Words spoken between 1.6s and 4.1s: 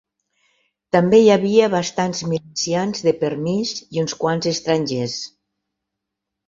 bastants milicians de permís i